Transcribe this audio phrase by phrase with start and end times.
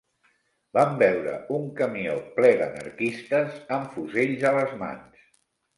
[0.77, 5.27] Vam veure un camió, ple d'anarquistes amb fusells a les mans